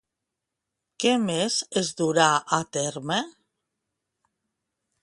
Què 1.03 1.11
més 1.25 1.57
es 1.83 1.91
durà 2.01 2.27
a 2.59 2.61
terme? 2.79 3.21